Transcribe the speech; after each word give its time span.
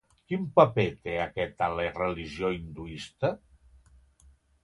Quin 0.31 0.45
paper 0.59 0.85
té 1.07 1.13
aquest 1.25 1.61
a 1.65 1.67
la 1.81 1.85
religió 1.99 2.51
hinduista? 2.57 3.31